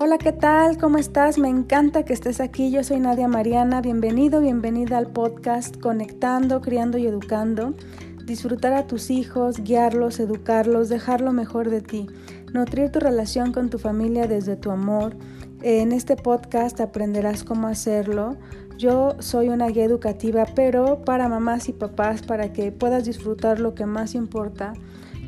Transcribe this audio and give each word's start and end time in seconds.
Hola, 0.00 0.16
¿qué 0.16 0.30
tal? 0.30 0.78
¿Cómo 0.78 0.98
estás? 0.98 1.38
Me 1.38 1.48
encanta 1.48 2.04
que 2.04 2.12
estés 2.12 2.40
aquí. 2.40 2.70
Yo 2.70 2.84
soy 2.84 3.00
Nadia 3.00 3.26
Mariana. 3.26 3.80
Bienvenido, 3.80 4.40
bienvenida 4.40 4.96
al 4.96 5.08
podcast 5.08 5.76
Conectando, 5.76 6.60
Criando 6.60 6.98
y 6.98 7.06
Educando. 7.08 7.74
Disfrutar 8.24 8.74
a 8.74 8.86
tus 8.86 9.10
hijos, 9.10 9.64
guiarlos, 9.64 10.20
educarlos, 10.20 10.88
dejar 10.88 11.20
lo 11.20 11.32
mejor 11.32 11.68
de 11.68 11.80
ti. 11.80 12.06
Nutrir 12.54 12.92
tu 12.92 13.00
relación 13.00 13.50
con 13.52 13.70
tu 13.70 13.80
familia 13.80 14.28
desde 14.28 14.54
tu 14.54 14.70
amor. 14.70 15.16
En 15.62 15.90
este 15.90 16.14
podcast 16.14 16.80
aprenderás 16.80 17.42
cómo 17.42 17.66
hacerlo. 17.66 18.36
Yo 18.76 19.16
soy 19.18 19.48
una 19.48 19.66
guía 19.66 19.82
educativa, 19.82 20.46
pero 20.54 21.02
para 21.04 21.28
mamás 21.28 21.68
y 21.68 21.72
papás, 21.72 22.22
para 22.22 22.52
que 22.52 22.70
puedas 22.70 23.04
disfrutar 23.04 23.58
lo 23.58 23.74
que 23.74 23.84
más 23.84 24.14
importa, 24.14 24.74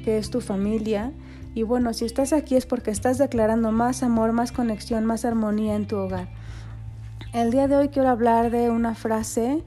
que 0.05 0.17
es 0.17 0.31
tu 0.31 0.41
familia 0.41 1.13
y 1.55 1.63
bueno, 1.65 1.93
si 1.95 2.05
estás 2.05 2.33
aquí 2.33 2.57
es 2.57 2.67
porque 2.67 2.91
estás 2.91 3.19
declarando 3.19 3.73
más 3.73 4.03
amor, 4.03 4.33
más 4.33 4.53
conexión, 4.53 5.05
más 5.05 5.25
armonía 5.25 5.75
en 5.75 5.87
tu 5.87 5.97
hogar. 5.97 6.29
El 7.33 7.51
día 7.51 7.69
de 7.69 7.77
hoy 7.77 7.89
quiero 7.89 8.09
hablar 8.09 8.51
de 8.51 8.71
una 8.71 8.95
frase 8.95 9.65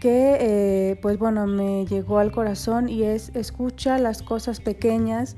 que 0.00 0.36
eh, 0.40 0.98
pues 1.00 1.18
bueno 1.18 1.46
me 1.46 1.86
llegó 1.86 2.18
al 2.18 2.30
corazón 2.30 2.88
y 2.88 3.04
es 3.04 3.30
escucha 3.34 3.96
las 3.98 4.22
cosas 4.22 4.60
pequeñas 4.60 5.36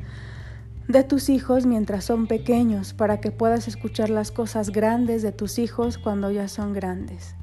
de 0.88 1.04
tus 1.04 1.28
hijos 1.28 1.66
mientras 1.66 2.04
son 2.04 2.26
pequeños 2.26 2.92
para 2.92 3.20
que 3.20 3.30
puedas 3.30 3.68
escuchar 3.68 4.10
las 4.10 4.32
cosas 4.32 4.70
grandes 4.70 5.22
de 5.22 5.32
tus 5.32 5.58
hijos 5.58 5.98
cuando 5.98 6.30
ya 6.30 6.48
son 6.48 6.72
grandes. 6.72 7.34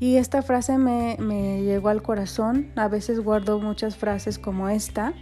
Y 0.00 0.16
esta 0.16 0.42
frase 0.42 0.78
me, 0.78 1.16
me 1.20 1.62
llegó 1.62 1.88
al 1.88 2.02
corazón, 2.02 2.72
a 2.74 2.88
veces 2.88 3.20
guardo 3.20 3.60
muchas 3.60 3.96
frases 3.96 4.38
como 4.38 4.68
esta 4.68 5.12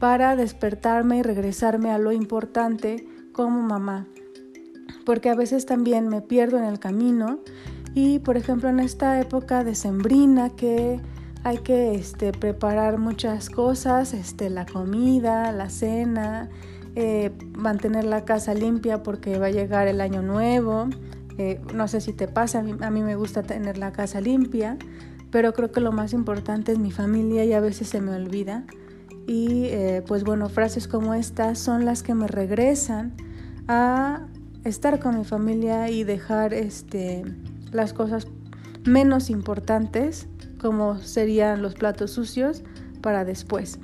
para 0.00 0.34
despertarme 0.34 1.18
y 1.18 1.22
regresarme 1.22 1.92
a 1.92 1.98
lo 1.98 2.10
importante 2.10 3.06
como 3.32 3.62
mamá. 3.62 4.08
Porque 5.04 5.28
a 5.30 5.36
veces 5.36 5.66
también 5.66 6.08
me 6.08 6.22
pierdo 6.22 6.58
en 6.58 6.64
el 6.64 6.80
camino 6.80 7.40
y 7.94 8.18
por 8.18 8.36
ejemplo 8.36 8.68
en 8.68 8.80
esta 8.80 9.20
época 9.20 9.62
de 9.62 9.74
sembrina 9.74 10.50
que 10.50 11.00
hay 11.44 11.58
que 11.58 11.94
este, 11.94 12.32
preparar 12.32 12.98
muchas 12.98 13.50
cosas, 13.50 14.14
este, 14.14 14.50
la 14.50 14.66
comida, 14.66 15.52
la 15.52 15.70
cena, 15.70 16.48
eh, 16.96 17.30
mantener 17.52 18.04
la 18.04 18.24
casa 18.24 18.54
limpia 18.54 19.02
porque 19.02 19.38
va 19.38 19.46
a 19.46 19.50
llegar 19.50 19.86
el 19.86 20.00
año 20.00 20.22
nuevo. 20.22 20.88
Eh, 21.38 21.60
no 21.74 21.88
sé 21.88 22.00
si 22.00 22.12
te 22.12 22.26
pasa, 22.26 22.64
a 22.80 22.90
mí 22.90 23.02
me 23.02 23.16
gusta 23.16 23.42
tener 23.42 23.78
la 23.78 23.92
casa 23.92 24.20
limpia, 24.20 24.76
pero 25.30 25.52
creo 25.52 25.70
que 25.72 25.80
lo 25.80 25.92
más 25.92 26.12
importante 26.12 26.72
es 26.72 26.78
mi 26.78 26.90
familia 26.90 27.44
y 27.44 27.52
a 27.52 27.60
veces 27.60 27.88
se 27.88 28.00
me 28.00 28.14
olvida. 28.14 28.64
Y 29.26 29.66
eh, 29.66 30.02
pues 30.06 30.24
bueno, 30.24 30.48
frases 30.48 30.88
como 30.88 31.14
estas 31.14 31.58
son 31.58 31.84
las 31.84 32.02
que 32.02 32.14
me 32.14 32.26
regresan 32.26 33.14
a 33.68 34.26
estar 34.64 34.98
con 34.98 35.18
mi 35.18 35.24
familia 35.24 35.90
y 35.90 36.04
dejar 36.04 36.52
este, 36.54 37.24
las 37.72 37.92
cosas 37.92 38.26
menos 38.84 39.30
importantes, 39.30 40.26
como 40.60 40.98
serían 40.98 41.62
los 41.62 41.74
platos 41.74 42.10
sucios, 42.10 42.62
para 43.00 43.24
después. 43.24 43.78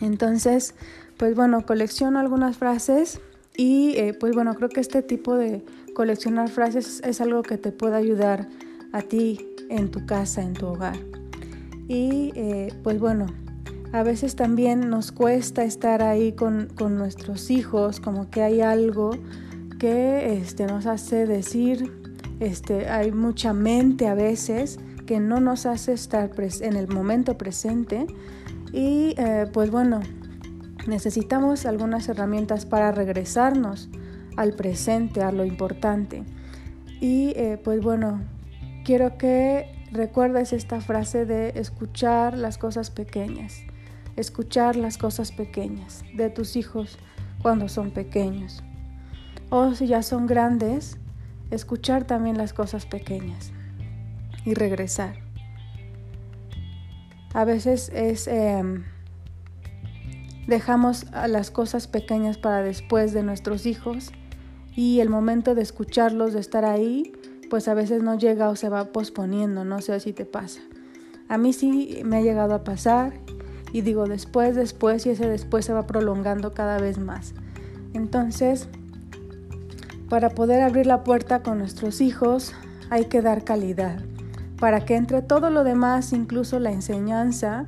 Entonces, 0.00 0.74
pues 1.16 1.34
bueno, 1.34 1.64
colecciono 1.64 2.18
algunas 2.18 2.56
frases 2.56 3.20
y 3.56 3.94
eh, 3.96 4.14
pues 4.18 4.34
bueno, 4.34 4.54
creo 4.54 4.68
que 4.68 4.80
este 4.80 5.02
tipo 5.02 5.36
de 5.36 5.64
coleccionar 5.94 6.50
frases 6.50 7.00
es 7.04 7.20
algo 7.20 7.42
que 7.42 7.56
te 7.56 7.72
puede 7.72 7.96
ayudar 7.96 8.48
a 8.92 9.00
ti 9.00 9.38
en 9.70 9.90
tu 9.90 10.04
casa, 10.04 10.42
en 10.42 10.52
tu 10.52 10.66
hogar. 10.66 10.96
Y 11.88 12.32
eh, 12.34 12.68
pues 12.82 12.98
bueno, 12.98 13.26
a 13.96 14.02
veces 14.02 14.36
también 14.36 14.90
nos 14.90 15.10
cuesta 15.10 15.64
estar 15.64 16.02
ahí 16.02 16.32
con, 16.32 16.68
nuestros 16.90 17.50
hijos, 17.50 17.98
como 17.98 18.28
que 18.28 18.42
hay 18.42 18.60
algo 18.60 19.12
que 19.78 20.36
este, 20.36 20.66
nos 20.66 20.84
hace 20.84 21.26
decir, 21.26 21.90
este, 22.38 22.90
hay 22.90 23.10
mucha 23.10 23.54
mente 23.54 24.06
a 24.06 24.14
veces 24.14 24.78
que 25.06 25.18
no 25.18 25.40
nos 25.40 25.64
hace 25.64 25.94
estar 25.94 26.30
en 26.60 26.76
el 26.76 26.88
momento 26.88 27.38
presente 27.38 28.06
y 28.70 29.14
eh, 29.16 29.46
pues 29.50 29.70
bueno, 29.70 30.00
necesitamos 30.86 31.64
algunas 31.64 32.06
herramientas 32.10 32.66
para 32.66 32.92
regresarnos 32.92 33.88
al 34.36 34.52
presente, 34.52 35.22
a 35.22 35.32
lo 35.32 35.46
importante. 35.46 36.22
Y 37.00 37.32
eh, 37.36 37.58
pues 37.64 37.80
bueno, 37.80 38.20
quiero 38.84 39.16
que 39.16 39.72
recuerdes 39.90 40.52
esta 40.52 40.82
frase 40.82 41.24
de 41.24 41.58
escuchar 41.58 42.36
las 42.36 42.58
cosas 42.58 42.90
pequeñas 42.90 43.62
escuchar 44.16 44.76
las 44.76 44.98
cosas 44.98 45.32
pequeñas 45.32 46.04
de 46.14 46.30
tus 46.30 46.56
hijos 46.56 46.98
cuando 47.42 47.68
son 47.68 47.90
pequeños. 47.90 48.62
O 49.50 49.74
si 49.74 49.86
ya 49.86 50.02
son 50.02 50.26
grandes, 50.26 50.98
escuchar 51.50 52.04
también 52.04 52.36
las 52.36 52.52
cosas 52.52 52.86
pequeñas 52.86 53.52
y 54.44 54.54
regresar. 54.54 55.14
A 57.34 57.44
veces 57.44 57.90
es 57.94 58.26
em, 58.26 58.84
dejamos 60.46 61.06
las 61.28 61.50
cosas 61.50 61.86
pequeñas 61.86 62.38
para 62.38 62.62
después 62.62 63.12
de 63.12 63.22
nuestros 63.22 63.66
hijos 63.66 64.12
y 64.74 65.00
el 65.00 65.10
momento 65.10 65.54
de 65.54 65.62
escucharlos, 65.62 66.32
de 66.32 66.40
estar 66.40 66.64
ahí, 66.64 67.12
pues 67.50 67.68
a 67.68 67.74
veces 67.74 68.02
no 68.02 68.18
llega 68.18 68.48
o 68.48 68.56
se 68.56 68.68
va 68.68 68.86
posponiendo, 68.86 69.64
no 69.64 69.80
sé 69.80 69.98
si 70.00 70.12
te 70.12 70.24
pasa. 70.24 70.60
A 71.28 71.38
mí 71.38 71.52
sí 71.52 72.02
me 72.04 72.18
ha 72.18 72.20
llegado 72.20 72.54
a 72.54 72.64
pasar 72.64 73.12
y 73.76 73.82
digo 73.82 74.06
después, 74.06 74.56
después 74.56 75.04
y 75.04 75.10
ese 75.10 75.28
después 75.28 75.66
se 75.66 75.74
va 75.74 75.86
prolongando 75.86 76.54
cada 76.54 76.78
vez 76.78 76.96
más. 76.96 77.34
Entonces, 77.92 78.70
para 80.08 80.30
poder 80.30 80.62
abrir 80.62 80.86
la 80.86 81.04
puerta 81.04 81.42
con 81.42 81.58
nuestros 81.58 82.00
hijos 82.00 82.54
hay 82.88 83.04
que 83.04 83.20
dar 83.20 83.44
calidad, 83.44 84.00
para 84.58 84.86
que 84.86 84.96
entre 84.96 85.20
todo 85.20 85.50
lo 85.50 85.62
demás, 85.62 86.14
incluso 86.14 86.58
la 86.58 86.72
enseñanza, 86.72 87.66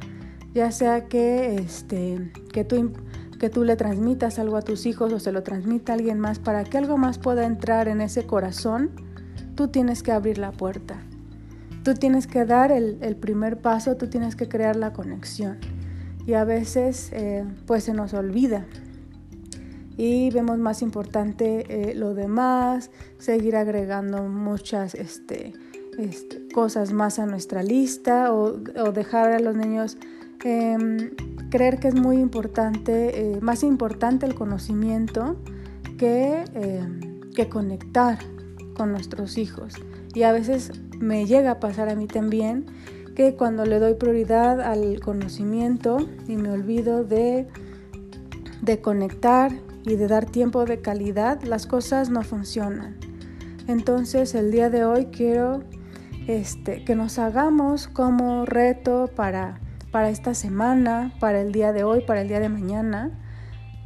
ya 0.54 0.72
sea 0.72 1.08
que, 1.08 1.56
este, 1.56 2.32
que, 2.54 2.64
tú, 2.64 2.94
que 3.38 3.50
tú 3.50 3.64
le 3.64 3.76
transmitas 3.76 4.38
algo 4.38 4.56
a 4.56 4.62
tus 4.62 4.86
hijos 4.86 5.12
o 5.12 5.20
se 5.20 5.30
lo 5.30 5.42
transmita 5.42 5.92
a 5.92 5.96
alguien 5.96 6.18
más, 6.20 6.38
para 6.38 6.64
que 6.64 6.78
algo 6.78 6.96
más 6.96 7.18
pueda 7.18 7.44
entrar 7.44 7.86
en 7.86 8.00
ese 8.00 8.24
corazón, 8.24 8.92
tú 9.56 9.68
tienes 9.68 10.02
que 10.02 10.12
abrir 10.12 10.38
la 10.38 10.52
puerta. 10.52 11.02
Tú 11.84 11.92
tienes 11.92 12.26
que 12.26 12.46
dar 12.46 12.72
el, 12.72 12.96
el 13.02 13.14
primer 13.14 13.58
paso, 13.58 13.98
tú 13.98 14.08
tienes 14.08 14.36
que 14.36 14.48
crear 14.48 14.74
la 14.74 14.94
conexión 14.94 15.58
y 16.28 16.34
a 16.34 16.44
veces 16.44 17.08
eh, 17.12 17.42
pues 17.66 17.84
se 17.84 17.94
nos 17.94 18.12
olvida 18.12 18.66
y 19.96 20.30
vemos 20.30 20.58
más 20.58 20.82
importante 20.82 21.64
eh, 21.90 21.94
lo 21.94 22.12
demás, 22.12 22.90
seguir 23.18 23.56
agregando 23.56 24.22
muchas 24.24 24.94
este, 24.94 25.54
este, 25.98 26.46
cosas 26.52 26.92
más 26.92 27.18
a 27.18 27.24
nuestra 27.24 27.62
lista 27.62 28.32
o, 28.34 28.52
dejar 28.92 29.32
a 29.32 29.40
los 29.40 29.56
niños 29.56 29.96
em, 30.44 31.12
creer 31.50 31.80
que 31.80 31.88
es 31.88 31.94
muy 31.94 32.18
importante, 32.18 33.32
eh, 33.32 33.40
más 33.40 33.62
importante 33.62 34.26
el 34.26 34.34
conocimiento 34.34 35.36
que, 35.96 36.44
em, 36.52 37.20
que 37.34 37.48
conectar 37.48 38.18
con 38.76 38.92
nuestros 38.92 39.38
hijos. 39.38 39.74
Y 40.14 40.24
a 40.24 40.32
veces 40.32 40.72
me 41.00 41.24
llega 41.24 41.52
a 41.52 41.58
pasar 41.58 41.88
a 41.88 41.96
mí 41.96 42.06
también 42.06 42.66
que 43.18 43.34
cuando 43.34 43.66
le 43.66 43.80
doy 43.80 43.94
prioridad 43.94 44.60
al 44.60 45.00
conocimiento 45.00 45.98
y 46.28 46.36
me 46.36 46.52
olvido 46.52 47.02
de, 47.02 47.48
de 48.62 48.80
conectar 48.80 49.50
y 49.84 49.96
de 49.96 50.06
dar 50.06 50.24
tiempo 50.24 50.64
de 50.64 50.80
calidad, 50.80 51.42
las 51.42 51.66
cosas 51.66 52.10
no 52.10 52.22
funcionan. 52.22 52.96
Entonces 53.66 54.36
el 54.36 54.52
día 54.52 54.70
de 54.70 54.84
hoy 54.84 55.06
quiero 55.06 55.64
este, 56.28 56.84
que 56.84 56.94
nos 56.94 57.18
hagamos 57.18 57.88
como 57.88 58.46
reto 58.46 59.10
para, 59.16 59.58
para 59.90 60.10
esta 60.10 60.32
semana, 60.32 61.12
para 61.18 61.40
el 61.40 61.50
día 61.50 61.72
de 61.72 61.82
hoy, 61.82 62.02
para 62.02 62.20
el 62.20 62.28
día 62.28 62.38
de 62.38 62.48
mañana, 62.48 63.18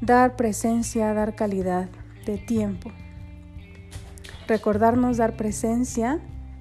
dar 0.02 0.36
presencia, 0.36 1.14
dar 1.14 1.34
calidad 1.34 1.88
de 2.26 2.36
tiempo. 2.36 2.92
Recordarnos 4.46 5.16
dar 5.16 5.38
presencia 5.38 6.20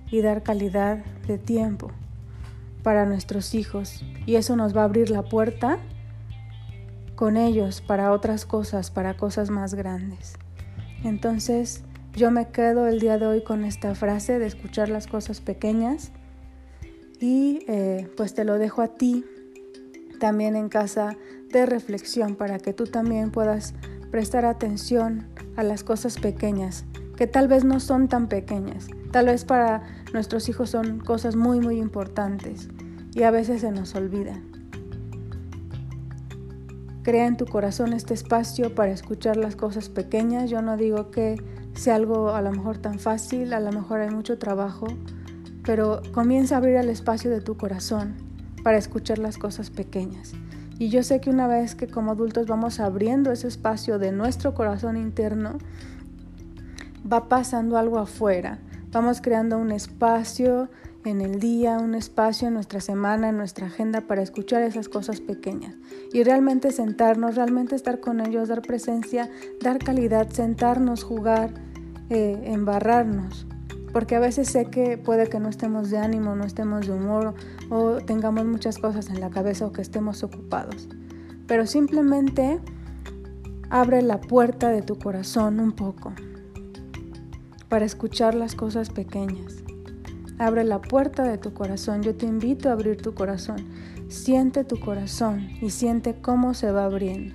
y 0.10 0.22
dar 0.22 0.42
calidad 0.42 1.04
de 1.28 1.38
tiempo 1.38 1.92
para 2.83 3.06
nuestros 3.06 3.56
hijos. 3.56 4.04
Y 4.25 4.36
eso 4.36 4.56
nos 4.56 4.75
va 4.75 4.81
a 4.81 4.86
abrir 4.86 5.10
la 5.10 5.24
puerta 5.24 5.80
con 7.16 7.38
ellos 7.38 7.81
para 7.81 8.12
otras 8.12 8.45
cosas, 8.45 8.92
para 8.92 9.16
cosas 9.16 9.50
más 9.50 9.74
grandes. 9.74 10.38
Entonces 11.04 11.83
yo 12.13 12.31
me 12.31 12.50
quedo 12.50 12.88
el 12.88 13.00
día 13.00 13.18
de 13.18 13.28
hoy 13.28 13.44
con 13.44 13.63
esta 13.63 13.95
frase 13.95 14.39
de 14.39 14.48
escuchar 14.48 14.89
las 14.89 15.07
cosas 15.07 15.42
pequeñas. 15.42 16.12
Y 17.19 17.63
eh, 17.68 18.10
pues 18.18 18.33
te 18.33 18.44
lo 18.44 18.57
dejo 18.57 18.81
a 18.81 18.89
ti 18.89 19.24
también 20.19 20.56
en 20.56 20.69
casa 20.69 21.18
de 21.51 21.66
reflexión 21.66 22.36
para 22.36 22.60
que 22.60 22.74
tú 22.74 22.86
también 22.86 23.31
puedas 23.31 23.74
prestar 24.12 24.45
atención 24.45 25.28
a 25.56 25.63
las 25.63 25.83
cosas 25.83 26.18
pequeñas 26.18 26.86
que 27.21 27.27
tal 27.27 27.47
vez 27.47 27.63
no 27.63 27.79
son 27.79 28.07
tan 28.07 28.27
pequeñas, 28.29 28.88
tal 29.12 29.27
vez 29.27 29.45
para 29.45 29.83
nuestros 30.12 30.50
hijos 30.50 30.71
son 30.71 30.97
cosas 30.97 31.35
muy 31.35 31.59
muy 31.59 31.77
importantes 31.77 32.68
y 33.13 33.21
a 33.21 33.29
veces 33.29 33.62
se 33.62 33.71
nos 33.71 33.94
olvidan. 33.94 34.41
Crea 37.03 37.27
en 37.27 37.38
tu 37.38 37.45
corazón 37.45 37.94
este 37.94 38.15
espacio 38.15 38.73
para 38.73 38.89
escuchar 38.89 39.38
las 39.38 39.56
cosas 39.56 39.88
pequeñas. 39.88 40.50
Yo 40.50 40.63
no 40.63 40.77
digo 40.77 41.12
que 41.12 41.39
sea 41.75 41.94
algo 41.94 42.31
a 42.33 42.41
lo 42.41 42.51
mejor 42.51 42.79
tan 42.79 42.97
fácil, 42.97 43.53
a 43.53 43.59
lo 43.59 43.71
mejor 43.71 44.00
hay 44.00 44.09
mucho 44.09 44.39
trabajo, 44.39 44.88
pero 45.63 46.01
comienza 46.13 46.56
a 46.56 46.57
abrir 46.57 46.77
el 46.77 46.89
espacio 46.89 47.29
de 47.29 47.41
tu 47.41 47.56
corazón 47.56 48.15
para 48.63 48.79
escuchar 48.79 49.19
las 49.19 49.38
cosas 49.38 49.69
pequeñas. 49.69 50.33
Y 50.79 50.89
yo 50.89 51.03
sé 51.03 51.21
que 51.21 51.29
una 51.29 51.45
vez 51.45 51.75
que 51.75 51.85
como 51.85 52.13
adultos 52.13 52.47
vamos 52.47 52.79
abriendo 52.79 53.31
ese 53.31 53.47
espacio 53.47 54.00
de 54.00 54.12
nuestro 54.12 54.56
corazón 54.56 54.97
interno, 54.97 55.59
va 57.09 57.27
pasando 57.27 57.77
algo 57.77 57.98
afuera. 57.98 58.59
Vamos 58.92 59.21
creando 59.21 59.57
un 59.57 59.71
espacio 59.71 60.69
en 61.06 61.21
el 61.21 61.39
día, 61.39 61.80
un 61.80 61.95
espacio 61.95 62.48
en 62.48 62.53
nuestra 62.53 62.80
semana, 62.80 63.30
en 63.30 63.38
nuestra 63.38 63.68
agenda 63.68 64.01
para 64.01 64.21
escuchar 64.21 64.62
esas 64.62 64.89
cosas 64.89 65.19
pequeñas 65.19 65.75
y 66.13 66.24
realmente 66.24 66.71
sentarnos, 66.71 67.36
realmente 67.36 67.75
estar 67.75 68.00
con 68.00 68.19
ellos, 68.19 68.50
dar 68.50 68.62
presencia, 68.62 69.30
dar 69.62 69.80
calidad, 69.80 70.30
sentarnos, 70.30 71.03
jugar, 71.03 71.53
eh, 72.09 72.39
embarrarnos. 72.45 73.47
Porque 73.94 74.15
a 74.15 74.19
veces 74.19 74.47
sé 74.47 74.65
que 74.65 74.97
puede 74.97 75.27
que 75.27 75.39
no 75.39 75.50
estemos 75.50 75.89
de 75.89 75.97
ánimo, 75.97 76.36
no 76.36 76.45
estemos 76.45 76.88
de 76.88 76.94
humor 76.94 77.33
o 77.69 77.97
tengamos 77.97 78.45
muchas 78.45 78.77
cosas 78.77 79.09
en 79.09 79.19
la 79.19 79.30
cabeza 79.30 79.65
o 79.65 79.74
que 79.74 79.81
estemos 79.81 80.24
ocupados. 80.24 80.88
Pero 81.47 81.65
simplemente 81.65 82.59
abre 83.69 84.01
la 84.01 84.21
puerta 84.21 84.69
de 84.69 84.81
tu 84.81 84.97
corazón 84.97 85.59
un 85.59 85.74
poco 85.74 86.13
para 87.71 87.85
escuchar 87.85 88.35
las 88.35 88.53
cosas 88.53 88.89
pequeñas. 88.89 89.63
Abre 90.38 90.65
la 90.65 90.81
puerta 90.81 91.23
de 91.23 91.38
tu 91.38 91.53
corazón. 91.53 92.03
Yo 92.03 92.13
te 92.13 92.25
invito 92.25 92.68
a 92.68 92.73
abrir 92.73 93.01
tu 93.01 93.13
corazón. 93.13 93.65
Siente 94.09 94.65
tu 94.65 94.77
corazón 94.77 95.47
y 95.62 95.69
siente 95.69 96.15
cómo 96.19 96.53
se 96.53 96.69
va 96.73 96.83
abriendo. 96.83 97.33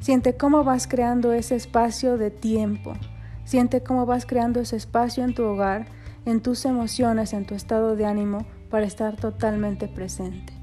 Siente 0.00 0.38
cómo 0.38 0.64
vas 0.64 0.86
creando 0.86 1.34
ese 1.34 1.54
espacio 1.54 2.16
de 2.16 2.30
tiempo. 2.30 2.94
Siente 3.44 3.82
cómo 3.82 4.06
vas 4.06 4.24
creando 4.24 4.58
ese 4.58 4.76
espacio 4.76 5.22
en 5.22 5.34
tu 5.34 5.44
hogar, 5.44 5.84
en 6.24 6.40
tus 6.40 6.64
emociones, 6.64 7.34
en 7.34 7.44
tu 7.44 7.54
estado 7.54 7.94
de 7.94 8.06
ánimo 8.06 8.46
para 8.70 8.86
estar 8.86 9.16
totalmente 9.16 9.86
presente. 9.86 10.54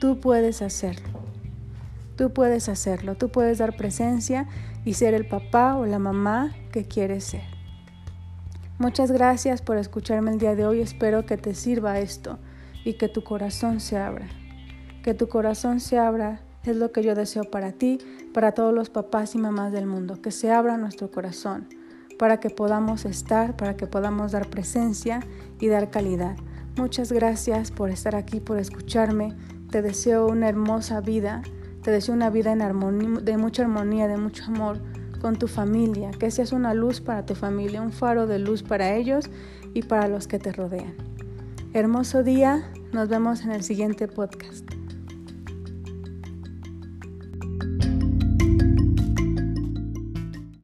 Tú 0.00 0.20
puedes 0.20 0.60
hacerlo. 0.60 1.20
Tú 2.14 2.34
puedes 2.34 2.68
hacerlo. 2.68 3.14
Tú 3.14 3.30
puedes 3.30 3.56
dar 3.56 3.74
presencia 3.74 4.46
y 4.84 4.92
ser 4.92 5.14
el 5.14 5.26
papá 5.26 5.76
o 5.76 5.86
la 5.86 5.98
mamá 5.98 6.54
que 6.72 6.84
quieres 6.84 7.24
ser. 7.24 7.53
Muchas 8.76 9.12
gracias 9.12 9.62
por 9.62 9.76
escucharme 9.76 10.32
el 10.32 10.38
día 10.38 10.56
de 10.56 10.66
hoy. 10.66 10.80
Espero 10.80 11.24
que 11.24 11.36
te 11.36 11.54
sirva 11.54 12.00
esto 12.00 12.40
y 12.84 12.94
que 12.94 13.08
tu 13.08 13.22
corazón 13.22 13.78
se 13.78 13.96
abra. 13.96 14.26
Que 15.04 15.14
tu 15.14 15.28
corazón 15.28 15.78
se 15.78 15.96
abra 15.96 16.40
es 16.64 16.74
lo 16.76 16.90
que 16.90 17.04
yo 17.04 17.14
deseo 17.14 17.44
para 17.44 17.70
ti, 17.70 17.98
para 18.32 18.50
todos 18.50 18.74
los 18.74 18.90
papás 18.90 19.36
y 19.36 19.38
mamás 19.38 19.70
del 19.70 19.86
mundo. 19.86 20.20
Que 20.20 20.32
se 20.32 20.50
abra 20.50 20.76
nuestro 20.76 21.08
corazón 21.12 21.68
para 22.18 22.40
que 22.40 22.50
podamos 22.50 23.04
estar, 23.04 23.56
para 23.56 23.76
que 23.76 23.86
podamos 23.86 24.32
dar 24.32 24.50
presencia 24.50 25.20
y 25.60 25.68
dar 25.68 25.90
calidad. 25.90 26.36
Muchas 26.76 27.12
gracias 27.12 27.70
por 27.70 27.90
estar 27.90 28.16
aquí, 28.16 28.40
por 28.40 28.58
escucharme. 28.58 29.36
Te 29.70 29.82
deseo 29.82 30.26
una 30.26 30.48
hermosa 30.48 31.00
vida. 31.00 31.42
Te 31.84 31.92
deseo 31.92 32.12
una 32.12 32.28
vida 32.28 32.56
de 32.56 33.36
mucha 33.36 33.62
armonía, 33.62 34.08
de 34.08 34.16
mucho 34.16 34.44
amor 34.46 34.80
con 35.24 35.36
tu 35.36 35.48
familia, 35.48 36.10
que 36.10 36.30
seas 36.30 36.52
una 36.52 36.74
luz 36.74 37.00
para 37.00 37.24
tu 37.24 37.34
familia, 37.34 37.80
un 37.80 37.92
faro 37.92 38.26
de 38.26 38.38
luz 38.38 38.62
para 38.62 38.94
ellos 38.94 39.30
y 39.72 39.80
para 39.80 40.06
los 40.06 40.28
que 40.28 40.38
te 40.38 40.52
rodean. 40.52 40.92
Hermoso 41.72 42.22
día, 42.22 42.70
nos 42.92 43.08
vemos 43.08 43.40
en 43.40 43.52
el 43.52 43.62
siguiente 43.62 44.06
podcast. 44.06 44.83